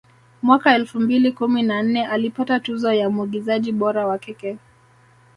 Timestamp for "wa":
4.07-4.17